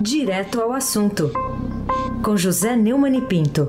[0.00, 1.32] Direto ao assunto,
[2.22, 3.66] com José Neumann e Pinto.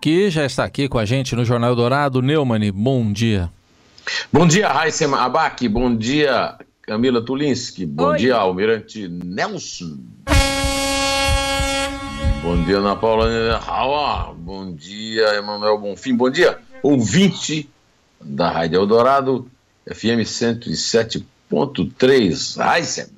[0.00, 2.20] Que já está aqui com a gente no Jornal Dourado.
[2.20, 3.50] Neumann, bom dia.
[4.32, 5.66] Bom dia, Raíssa Abac.
[5.68, 7.86] Bom dia, Camila Tulinski.
[7.86, 8.18] Bom Oi.
[8.18, 9.98] dia, Almirante Nelson.
[12.42, 14.34] Bom dia, Ana Paula Raua.
[14.36, 16.14] Bom dia, Emanuel Bonfim.
[16.14, 17.68] Bom dia, ouvinte
[18.20, 19.48] da Rádio Eldorado,
[19.86, 22.58] FM 107.3.
[22.58, 23.10] Raíssa.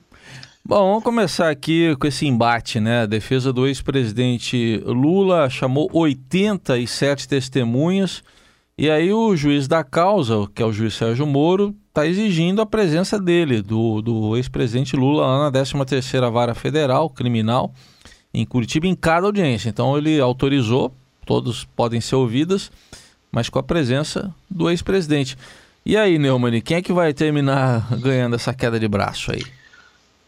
[0.64, 3.02] Bom, vamos começar aqui com esse embate, né?
[3.02, 8.22] A defesa do ex-presidente Lula chamou 87 testemunhas
[8.76, 12.66] e aí o juiz da causa, que é o juiz Sérgio Moro, está exigindo a
[12.66, 17.72] presença dele, do, do ex-presidente Lula, lá na 13ª Vara Federal Criminal,
[18.32, 19.68] em Curitiba, em cada audiência.
[19.68, 20.94] Então ele autorizou,
[21.26, 22.72] todos podem ser ouvidas,
[23.30, 25.36] mas com a presença do ex-presidente.
[25.84, 29.42] E aí, Neumann, quem é que vai terminar ganhando essa queda de braço aí?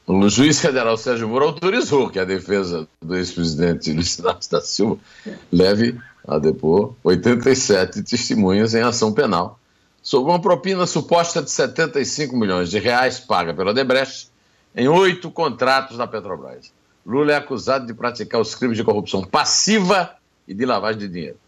[0.07, 4.99] O juiz federal Sérgio Moro autorizou que a defesa do ex-presidente Luiz Inácio da Silva
[5.53, 9.59] leve a depor 87 testemunhas em ação penal
[10.03, 14.29] sobre uma propina suposta de 75 milhões de reais paga pela Debrecht
[14.77, 16.73] em oito contratos da Petrobras.
[17.07, 20.17] Lula é acusado de praticar os crimes de corrupção passiva
[20.49, 21.39] e de lavagem de dinheiro.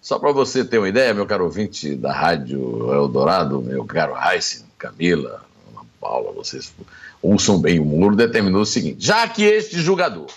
[0.00, 4.64] Só para você ter uma ideia, meu caro ouvinte da Rádio Eldorado, meu caro Heisen,
[4.78, 6.72] Camila, Ana Paula, vocês
[7.20, 10.28] ouçam bem, o Muro determinou o seguinte: já que este julgador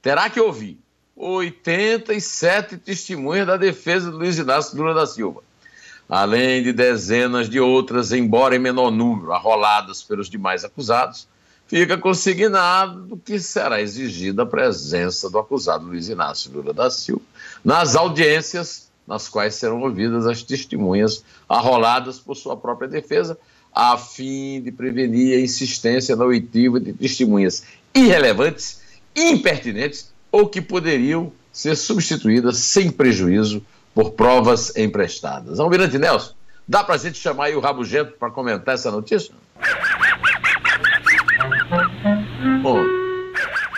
[0.00, 0.78] terá que ouvir
[1.16, 5.42] 87 testemunhas da defesa do Luiz Inácio Lula da Silva,
[6.08, 11.26] além de dezenas de outras, embora em menor número, arroladas pelos demais acusados,
[11.66, 17.22] fica consignado que será exigida a presença do acusado Luiz Inácio Lula da Silva
[17.64, 23.38] nas audiências nas quais serão ouvidas as testemunhas arroladas por sua própria defesa,
[23.74, 28.80] a fim de prevenir a insistência na oitiva de testemunhas irrelevantes,
[29.14, 35.60] impertinentes ou que poderiam ser substituídas sem prejuízo por provas emprestadas.
[35.60, 36.32] Almirante Nelson,
[36.66, 39.34] dá para a gente chamar aí o Rabugento para comentar essa notícia?
[42.62, 42.78] Bom,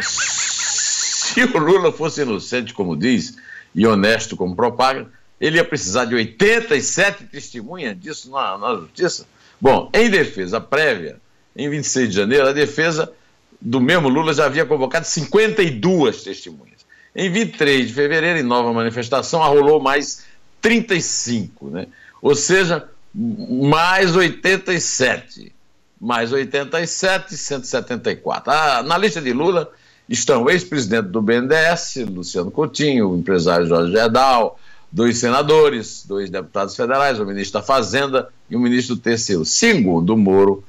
[0.00, 3.36] se o Lula fosse inocente, como diz,
[3.74, 5.06] e honesto como propaga,
[5.40, 9.26] ele ia precisar de 87 testemunhas disso na, na justiça?
[9.60, 11.16] Bom, em defesa prévia,
[11.56, 13.12] em 26 de janeiro, a defesa
[13.60, 16.84] do mesmo Lula já havia convocado 52 testemunhas.
[17.14, 20.24] Em 23 de fevereiro, em nova manifestação, arrolou mais
[20.60, 21.86] 35, né?
[22.20, 25.52] Ou seja, mais 87.
[26.00, 28.50] Mais 87, 174.
[28.50, 29.70] Ah, na lista de Lula
[30.08, 34.58] estão o ex-presidente do BNDES, Luciano Coutinho, o empresário Jorge Gedal,
[34.90, 39.44] dois senadores, dois deputados federais, o ministro da Fazenda e o ministro do Terceiro.
[39.44, 40.62] Segundo Moro,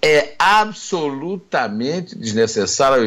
[0.00, 3.04] é absolutamente desnecessária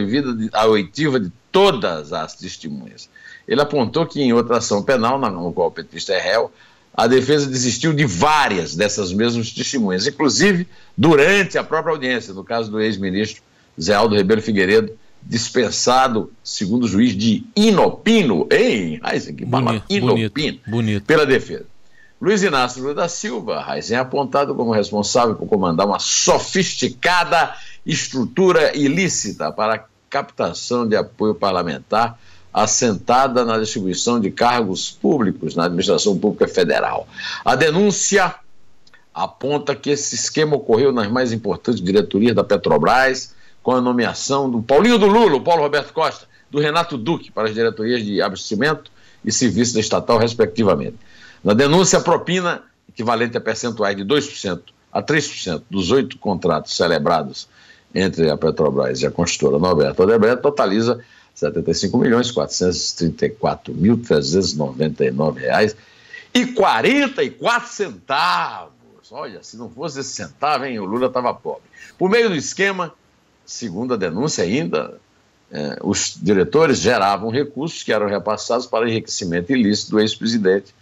[0.54, 3.10] a oitiva de todas as testemunhas.
[3.48, 6.52] Ele apontou que em outra ação penal, na qual o petista é réu,
[6.94, 10.68] a defesa desistiu de várias dessas mesmas testemunhas, inclusive
[10.98, 13.42] durante a própria audiência, no caso do ex-ministro
[13.80, 14.92] Zé Aldo Ribeiro Figueiredo,
[15.24, 19.00] dispensado, segundo o juiz, de inopino, hein?
[19.02, 21.06] Ai, que palavra, inopino, bonito, bonito.
[21.06, 21.66] pela defesa.
[22.22, 28.78] Luiz Inácio Lula da Silva, Raizen é apontado como responsável por comandar uma sofisticada estrutura
[28.78, 32.20] ilícita para captação de apoio parlamentar
[32.54, 37.08] assentada na distribuição de cargos públicos na administração pública federal.
[37.46, 38.36] A denúncia
[39.14, 44.62] aponta que esse esquema ocorreu nas mais importantes diretorias da Petrobras, com a nomeação do
[44.62, 48.92] Paulinho do Lula, Paulo Roberto Costa, do Renato Duque para as diretorias de abastecimento
[49.24, 50.98] e serviço da estatal, respectivamente.
[51.44, 54.62] Na denúncia, a propina, equivalente a percentuais de 2%
[54.92, 57.48] a 3% dos oito contratos celebrados
[57.94, 65.42] entre a Petrobras e a construtora Norberto Odebrecht, totaliza R$ 75 milhões 434 mil 399
[65.42, 65.76] reais
[66.34, 68.72] e 44 centavos.
[69.12, 71.64] Olha, se não fosse esse centavo, hein, o Lula estava pobre.
[71.98, 72.94] Por meio do esquema,
[73.46, 75.00] segundo a denúncia ainda,
[75.52, 80.74] eh, os diretores geravam recursos que eram repassados para enriquecimento ilícito do ex-presidente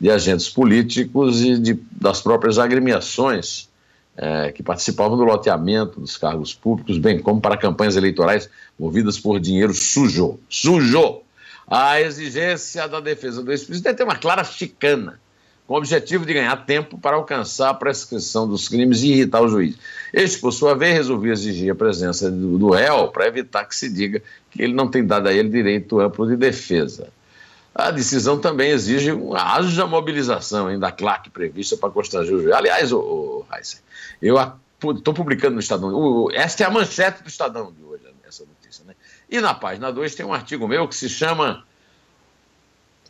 [0.00, 3.68] de agentes políticos e de, das próprias agremiações
[4.16, 8.48] é, que participavam do loteamento dos cargos públicos, bem como para campanhas eleitorais
[8.78, 10.38] movidas por dinheiro sujo.
[10.48, 11.22] Sujo!
[11.66, 15.20] A exigência da defesa do ex-presidente é uma clara chicana,
[15.70, 19.46] com o objetivo de ganhar tempo para alcançar a prescrição dos crimes e irritar o
[19.46, 19.76] juiz.
[20.12, 23.88] Este, por sua vez, resolveu exigir a presença do, do réu para evitar que se
[23.88, 24.20] diga
[24.50, 27.06] que ele não tem dado a ele direito amplo de defesa.
[27.72, 32.52] A decisão também exige uma haja mobilização ainda da CLAC prevista para constranger o juiz.
[32.52, 33.46] Aliás, o, o
[34.20, 34.36] eu
[34.96, 35.94] Estou publicando no Estadão.
[35.94, 38.84] O, esta é a manchete do Estadão de hoje, essa notícia.
[38.84, 38.96] Né?
[39.30, 41.64] E na página 2 tem um artigo meu que se chama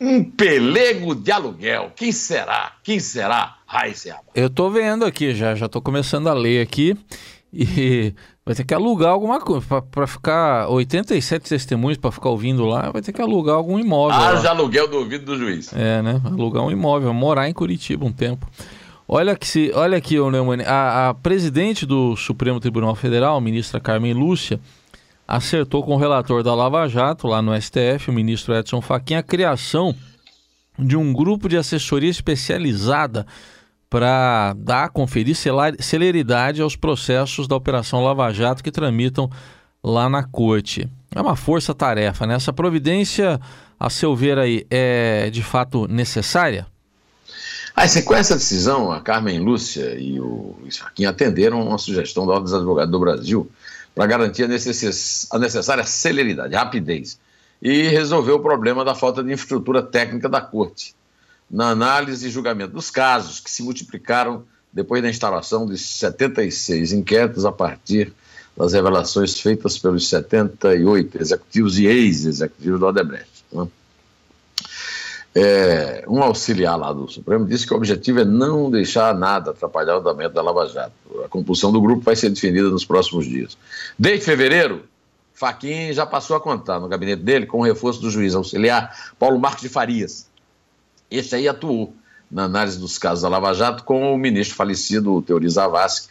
[0.01, 1.91] Um pelego de aluguel.
[1.95, 2.71] Quem será?
[2.83, 3.57] Quem será?
[3.67, 6.97] Raíssa Eu estou vendo aqui, já já estou começando a ler aqui.
[7.53, 8.11] E
[8.43, 13.03] vai ter que alugar alguma coisa para ficar 87 testemunhos para ficar ouvindo lá, vai
[13.03, 14.17] ter que alugar algum imóvel.
[14.17, 15.71] Ah, já aluguel do ouvido do juiz.
[15.71, 16.19] É, né?
[16.25, 18.49] Alugar um imóvel, morar em Curitiba um tempo.
[19.07, 24.13] Olha, que se, olha aqui, Neumann, a, a presidente do Supremo Tribunal Federal, ministra Carmen
[24.13, 24.59] Lúcia,
[25.31, 29.23] acertou com o relator da Lava Jato, lá no STF, o ministro Edson Fachin, a
[29.23, 29.95] criação
[30.77, 33.25] de um grupo de assessoria especializada
[33.89, 35.35] para dar, conferir
[35.79, 39.29] celeridade aos processos da Operação Lava Jato que tramitam
[39.81, 40.89] lá na corte.
[41.15, 42.35] É uma força-tarefa, né?
[42.35, 43.39] Essa providência,
[43.79, 46.67] a seu ver aí, é de fato necessária?
[47.73, 52.43] Ah, com essa decisão, a Carmen Lúcia e o Isfaquim atenderam uma sugestão da Ordem
[52.43, 53.49] dos Advogados do Brasil
[53.93, 55.27] para garantir a, necess...
[55.31, 57.19] a necessária celeridade, rapidez,
[57.61, 60.95] e resolver o problema da falta de infraestrutura técnica da Corte
[61.49, 67.45] na análise e julgamento dos casos, que se multiplicaram depois da instalação de 76 inquéritos
[67.45, 68.13] a partir
[68.55, 73.43] das revelações feitas pelos 78 executivos e ex-executivos do Odebrecht.
[73.51, 73.67] Né?
[75.33, 79.95] É, um auxiliar lá do Supremo disse que o objetivo é não deixar nada atrapalhar
[79.95, 80.91] o andamento da Lava Jato.
[81.23, 83.57] A compulsão do grupo vai ser definida nos próximos dias.
[83.97, 84.83] Desde fevereiro,
[85.33, 89.39] Faquim já passou a contar no gabinete dele com o reforço do juiz auxiliar Paulo
[89.39, 90.29] Marcos de Farias,
[91.11, 91.93] esse aí atuou
[92.31, 96.07] na análise dos casos da Lava Jato com o ministro falecido Teori Zavascki,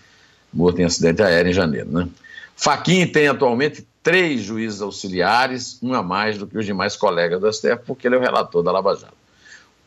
[0.53, 1.91] morto em acidente aéreo em janeiro.
[1.91, 2.09] Né?
[2.55, 7.51] Faquin tem atualmente três juízes auxiliares, um a mais do que os demais colegas do
[7.51, 9.15] STF, porque ele é o relator da Lava Jato.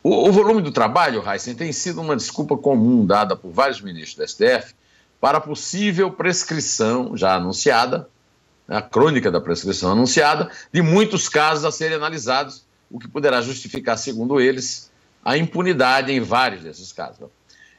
[0.02, 4.16] O, o volume do trabalho, Heisen, tem sido uma desculpa comum dada por vários ministros
[4.16, 4.74] do STF
[5.24, 8.10] para possível prescrição já anunciada,
[8.68, 13.96] a crônica da prescrição anunciada, de muitos casos a serem analisados, o que poderá justificar,
[13.96, 14.90] segundo eles,
[15.24, 17.26] a impunidade em vários desses casos.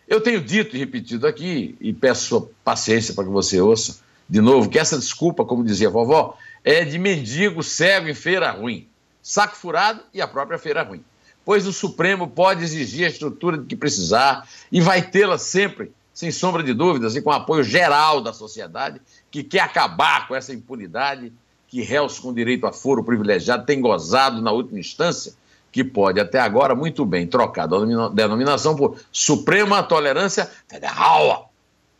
[0.08, 4.42] Eu tenho dito e repetido aqui, e peço sua paciência para que você ouça de
[4.42, 8.88] novo, que essa desculpa, como dizia a vovó, é de mendigo cego em feira ruim,
[9.22, 11.04] saco furado e a própria feira ruim.
[11.46, 16.32] Pois o Supremo pode exigir a estrutura de que precisar e vai tê-la sempre, sem
[16.32, 21.32] sombra de dúvidas, e com apoio geral da sociedade, que quer acabar com essa impunidade
[21.68, 25.34] que réus com direito a foro privilegiado têm gozado na última instância
[25.74, 31.52] que pode até agora muito bem trocar a denominação por Suprema Tolerância Federal.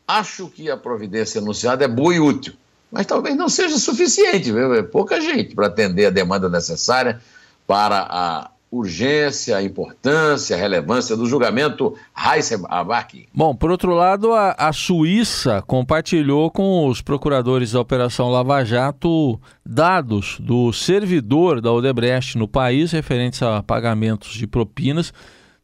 [0.08, 2.54] Acho que a providência anunciada é boa e útil,
[2.90, 4.72] mas talvez não seja suficiente, viu?
[4.72, 7.20] É pouca gente para atender a demanda necessária
[7.66, 13.28] para a urgência, importância, relevância do julgamento Heisenberg.
[13.32, 19.40] Bom, por outro lado, a, a, Suíça compartilhou com os procuradores da Operação Lava Jato
[19.64, 25.12] dados do servidor da Odebrecht no país referentes a pagamentos de propinas.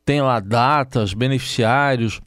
[0.05, 2.20] Tem lá datas, beneficiários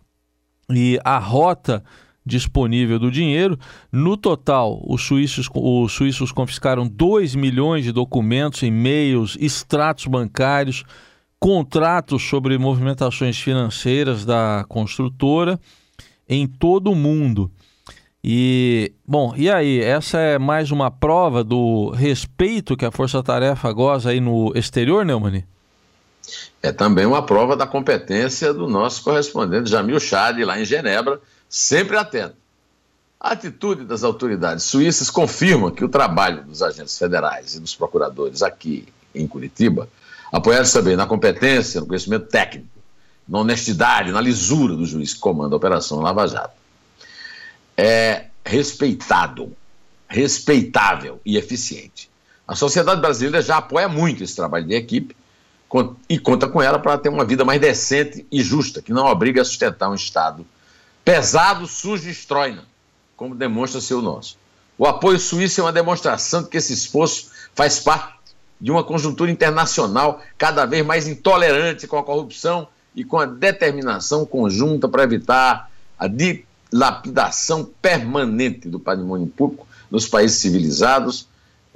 [0.69, 1.83] e a rota
[2.25, 3.57] disponível do dinheiro.
[3.91, 10.83] No total, os suíços, os suíços confiscaram 2 milhões de documentos, e-mails, extratos bancários,
[11.39, 15.59] contratos sobre movimentações financeiras da construtora
[16.27, 17.51] em todo o mundo.
[18.23, 19.79] E, bom, e aí?
[19.79, 25.05] Essa é mais uma prova do respeito que a Força Tarefa goza aí no exterior,
[25.05, 25.45] Neumani?
[26.63, 31.21] É também uma prova da competência do nosso correspondente Jamil Chad, lá em Genebra,
[31.55, 32.35] sempre atento.
[33.17, 38.43] A atitude das autoridades suíças confirma que o trabalho dos agentes federais e dos procuradores
[38.43, 38.85] aqui
[39.15, 39.87] em Curitiba,
[40.33, 42.67] apoiados também na competência, no conhecimento técnico,
[43.25, 46.57] na honestidade, na lisura do juiz que comanda a Operação Lava Jato,
[47.77, 49.55] é respeitado,
[50.09, 52.09] respeitável e eficiente.
[52.45, 55.15] A sociedade brasileira já apoia muito esse trabalho de equipe
[56.09, 59.41] e conta com ela para ter uma vida mais decente e justa, que não obriga
[59.41, 60.45] a sustentar um Estado
[61.05, 62.59] pesado, sujo e destrói,
[63.15, 64.37] como demonstra ser o nosso.
[64.77, 68.15] O apoio suíço é uma demonstração de que esse esforço faz parte
[68.59, 74.25] de uma conjuntura internacional cada vez mais intolerante com a corrupção e com a determinação
[74.25, 81.27] conjunta para evitar a dilapidação permanente do patrimônio público nos países civilizados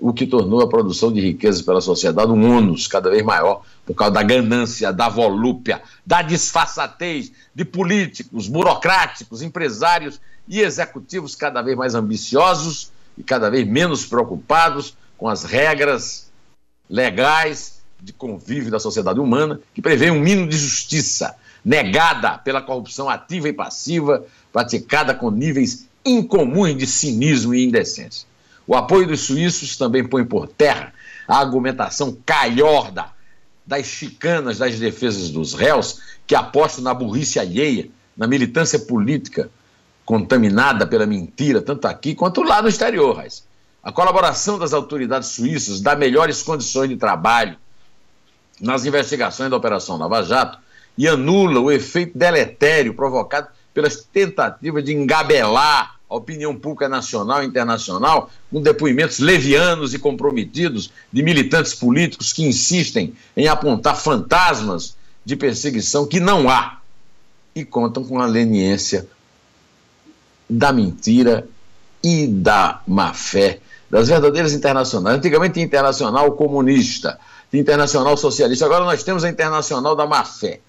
[0.01, 3.93] o que tornou a produção de riquezas pela sociedade um ônus cada vez maior por
[3.93, 11.77] causa da ganância, da volúpia, da disfarçatez de políticos, burocráticos, empresários e executivos cada vez
[11.77, 16.31] mais ambiciosos e cada vez menos preocupados com as regras
[16.89, 23.09] legais de convívio da sociedade humana, que prevê um mínimo de justiça negada pela corrupção
[23.09, 28.28] ativa e passiva, praticada com níveis incomuns de cinismo e indecência.
[28.69, 30.93] O apoio dos suíços também põe por terra
[31.27, 33.07] a argumentação calhorda
[33.65, 39.49] das chicanas das defesas dos réus que apostam na burrice alheia, na militância política
[40.05, 43.43] contaminada pela mentira, tanto aqui quanto lá no exterior, Raiz.
[43.81, 47.57] A colaboração das autoridades suíças dá melhores condições de trabalho
[48.61, 50.59] nas investigações da Operação Lava Jato
[50.95, 57.45] e anula o efeito deletério provocado pelas tentativas de engabelar a opinião pública nacional e
[57.45, 65.35] internacional com depoimentos levianos e comprometidos de militantes políticos que insistem em apontar fantasmas de
[65.35, 66.79] perseguição que não há
[67.53, 69.07] e contam com a leniência
[70.49, 71.47] da mentira
[72.03, 75.17] e da má-fé das verdadeiras internacionais.
[75.17, 80.59] Antigamente tinha internacional comunista, tinha internacional socialista, agora nós temos a internacional da má-fé,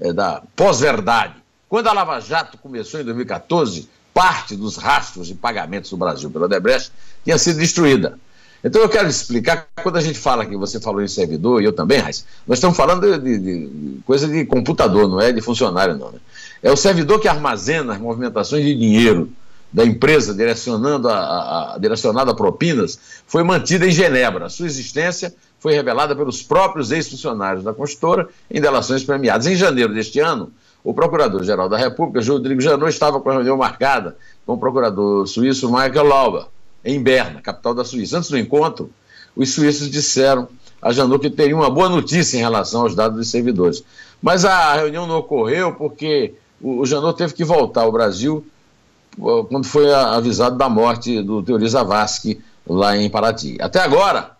[0.00, 1.34] é, da pós-verdade.
[1.68, 6.46] Quando a Lava Jato começou em 2014, parte dos rastros de pagamentos do Brasil pela
[6.46, 6.92] Odebrecht
[7.24, 8.18] tinha sido destruída.
[8.64, 11.72] Então eu quero explicar, quando a gente fala que você falou em servidor, e eu
[11.72, 16.12] também, Raiz, nós estamos falando de, de, coisa de computador, não é de funcionário, não.
[16.12, 16.18] Né?
[16.62, 19.32] É o servidor que armazena as movimentações de dinheiro
[19.72, 24.48] da empresa direcionando a, a, a, direcionada a propinas foi mantida em Genebra.
[24.48, 29.46] Sua existência foi revelada pelos próprios ex-funcionários da consultora em delações premiadas.
[29.46, 30.52] Em janeiro deste ano,
[30.84, 35.70] o Procurador-Geral da República, Rodrigo Janot, estava com a reunião marcada com o procurador suíço
[35.70, 36.46] Michael Lauber,
[36.84, 38.18] em Berna, capital da Suíça.
[38.18, 38.90] Antes do encontro,
[39.36, 40.48] os suíços disseram
[40.80, 43.84] a Janot que teria uma boa notícia em relação aos dados dos servidores.
[44.20, 48.44] Mas a reunião não ocorreu porque o Janot teve que voltar ao Brasil
[49.16, 53.58] quando foi avisado da morte do Teori Zavascki lá em Paraty.
[53.60, 54.31] Até agora,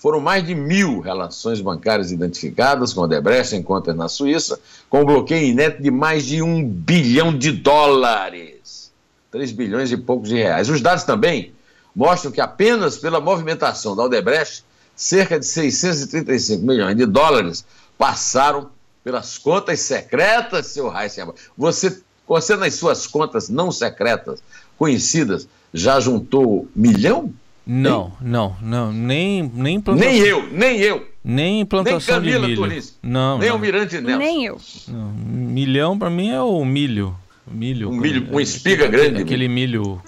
[0.00, 5.02] foram mais de mil relações bancárias identificadas com a Odebrecht em contas na Suíça, com
[5.02, 8.90] um bloqueio inédito de mais de um bilhão de dólares.
[9.30, 10.70] 3 bilhões e poucos de reais.
[10.70, 11.52] Os dados também
[11.94, 14.64] mostram que apenas pela movimentação da Odebrecht,
[14.96, 17.62] cerca de 635 milhões de dólares
[17.98, 18.70] passaram
[19.04, 21.38] pelas contas secretas, seu Heisenberg.
[21.58, 24.40] Você você, nas suas contas não secretas,
[24.78, 27.34] conhecidas, já juntou milhão?
[27.66, 30.12] Não, não, não, nem nem plantação.
[30.12, 31.06] Nem eu, nem eu.
[31.22, 32.62] Nem plantação nem Camila de milho.
[32.62, 32.98] Tunis.
[33.02, 33.56] Não, nem não.
[33.56, 34.18] o Mirante Nelson.
[34.18, 34.60] Nem eu.
[34.88, 37.14] Não, milhão para mim é o milho.
[37.46, 37.90] Milho.
[37.90, 39.22] Um milho, uma espiga grande.
[39.22, 40.00] Aquele milho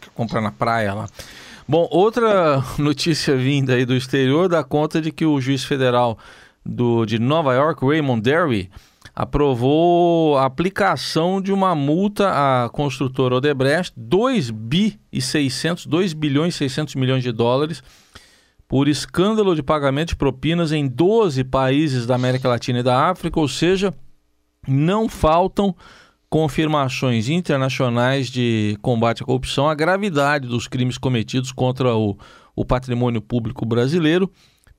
[0.00, 1.08] que compra na praia lá.
[1.68, 6.18] Bom, outra notícia vinda aí do exterior dá conta de que o juiz federal
[6.64, 8.70] do, de Nova York, Raymond Derry,
[9.16, 16.54] aprovou a aplicação de uma multa à construtora Odebrecht, 2 bi e 600, 2 bilhões
[16.54, 17.82] e 600 milhões de dólares,
[18.68, 23.40] por escândalo de pagamento de propinas em 12 países da América Latina e da África,
[23.40, 23.94] ou seja,
[24.68, 25.74] não faltam
[26.28, 32.18] confirmações internacionais de combate à corrupção, a gravidade dos crimes cometidos contra o,
[32.54, 34.30] o patrimônio público brasileiro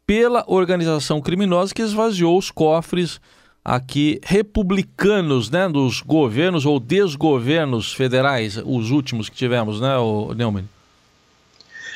[0.06, 3.20] pela organização criminosa que esvaziou os cofres
[3.68, 10.64] aqui republicanos, né, dos governos ou desgovernos federais, os últimos que tivemos, né, o Neumann?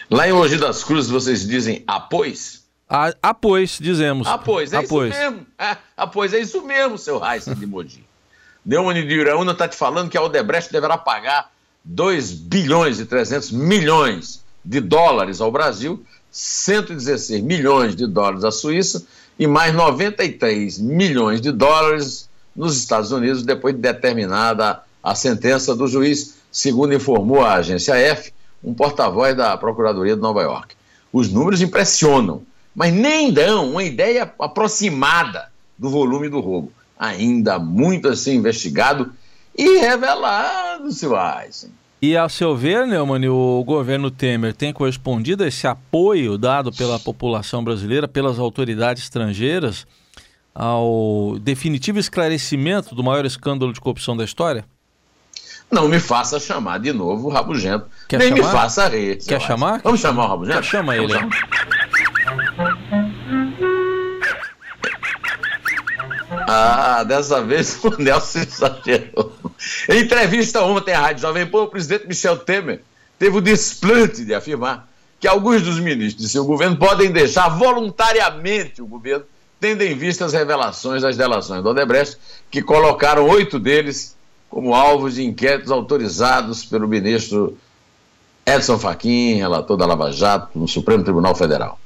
[0.10, 2.66] Lá em Mogi das Cruzes vocês dizem após?
[3.22, 4.28] Após, dizemos.
[4.28, 5.14] Após, é após.
[5.14, 5.46] isso mesmo.
[5.58, 8.04] É, após, é isso mesmo, seu Raíssa de Mogi.
[8.66, 11.54] Neumann de Iraúna está te falando que a Odebrecht deverá pagar
[11.86, 19.08] 2 bilhões e 300 milhões de dólares ao Brasil, 116 milhões de dólares à Suíça
[19.42, 25.88] e mais 93 milhões de dólares nos Estados Unidos depois de determinada a sentença do
[25.88, 28.32] juiz, segundo informou a agência F,
[28.64, 30.76] um porta-voz da Procuradoria de Nova York.
[31.12, 32.44] Os números impressionam,
[32.76, 36.72] mas nem dão uma ideia aproximada do volume do roubo.
[37.00, 39.12] Ainda muito a ser investigado
[39.58, 41.72] e revelado, seu Eisen.
[42.02, 46.98] E, a seu ver, Neumann, o governo Temer tem correspondido a esse apoio dado pela
[46.98, 49.86] população brasileira, pelas autoridades estrangeiras,
[50.54, 54.66] ao definitivo esclarecimento do maior escândalo de corrupção da história?
[55.70, 57.86] Não me faça chamar de novo o Rabugento.
[58.10, 58.44] Quer Nem chamar?
[58.48, 59.18] me faça rir.
[59.18, 59.82] Quer chamar?
[59.84, 60.64] Vamos chamar o Rabugento?
[60.64, 61.14] Chama ele.
[66.48, 69.34] Ah, dessa vez o Nelson exagerou.
[69.90, 72.82] Em entrevista ontem à Rádio Jovem Pan, o presidente Michel Temer
[73.20, 74.88] teve o desplante de afirmar
[75.20, 79.24] que alguns dos ministros de seu governo podem deixar voluntariamente o governo,
[79.60, 82.18] tendo em vista as revelações das delações do Odebrecht,
[82.50, 84.16] que colocaram oito deles
[84.50, 87.56] como alvos de inquéritos autorizados pelo ministro
[88.46, 91.80] Edson Fachin, relator da Lava Jato, no Supremo Tribunal Federal.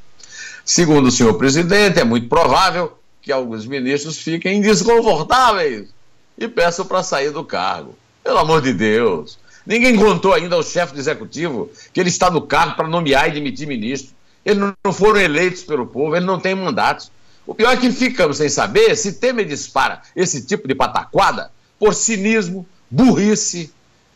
[0.63, 5.94] Segundo o senhor presidente, é muito provável que alguns ministros fiquem desconfortáveis
[6.37, 7.95] e peçam para sair do cargo.
[8.23, 12.41] Pelo amor de Deus, Ninguém contou ainda ao chefe do executivo que ele está no
[12.41, 14.13] cargo para nomear e demitir ministro.
[14.45, 17.11] Eles não foram eleitos pelo povo, eles não têm mandatos.
[17.47, 21.95] O pior é que ficamos sem saber se Temer dispara esse tipo de pataquada por
[21.95, 23.71] cinismo, burrice,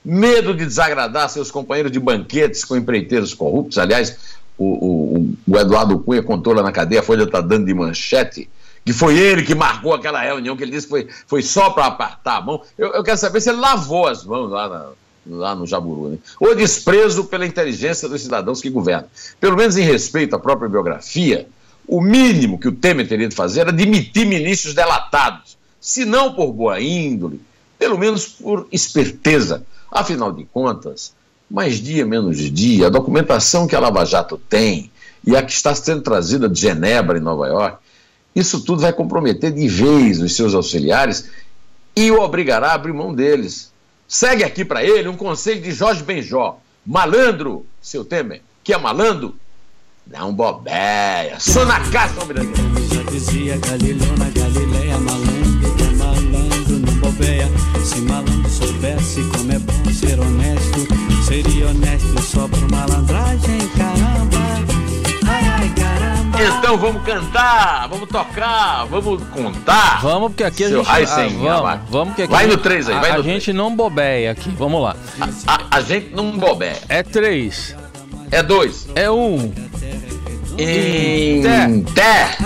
[0.05, 3.79] medo de desagradar seus companheiros de banquetes com empreiteiros corruptos.
[3.79, 4.17] Aliás,
[4.57, 8.47] o, o, o Eduardo Cunha contou lá na cadeia, a Folha está dando de manchete,
[8.85, 11.85] que foi ele que marcou aquela reunião, que ele disse que foi, foi só para
[11.85, 12.61] apartar a mão.
[12.77, 16.09] Eu, eu, quero saber se ele lavou as mãos lá, na, lá no Jaburu.
[16.09, 16.17] Né?
[16.39, 19.07] Ou desprezo pela inteligência dos cidadãos que governam.
[19.39, 21.47] Pelo menos em respeito à própria biografia,
[21.87, 26.53] o mínimo que o Temer teria de fazer era demitir ministros delatados, se não por
[26.53, 27.41] boa índole,
[27.77, 29.65] pelo menos por esperteza.
[29.91, 31.13] Afinal de contas,
[31.49, 34.91] mais dia menos dia, a documentação que a Lava Jato tem
[35.25, 37.77] e a que está sendo trazida de Genebra, em Nova York,
[38.35, 41.29] isso tudo vai comprometer de vez os seus auxiliares
[41.95, 43.71] e o obrigará a abrir mão deles.
[44.07, 46.59] Segue aqui para ele um conselho de Jorge Benjó.
[46.85, 49.35] Malandro, seu Temer, que é malandro,
[50.07, 51.39] não bobeia.
[51.39, 52.59] Sou na caixa, Almirante.
[52.91, 55.48] Já dizia Galileu na Galileia, malandro,
[66.69, 70.01] Então vamos cantar, vamos tocar, vamos contar.
[70.03, 70.87] Vamos, porque aqui a gente.
[70.87, 71.77] Heisen, ah, vai.
[71.77, 73.51] vamos, vamos, que aqui Vai a no gente- três aí, a- vai A, no gente
[73.51, 74.51] não bobeia aqui.
[74.51, 74.95] Vamos lá.
[75.47, 76.77] A, a- a gente não bobeia.
[76.87, 77.75] É três.
[78.29, 78.87] É dois.
[78.93, 79.51] É um.
[80.59, 81.41] Em
[81.95, 82.37] Té.